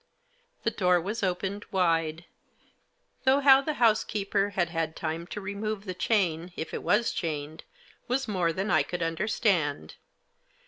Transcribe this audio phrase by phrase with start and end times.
[0.63, 2.25] The door was opened wide,
[3.23, 7.11] though how the house keeper had had time to remove the chain, if it was
[7.11, 7.63] chained,
[8.07, 9.93] was more than I could understand.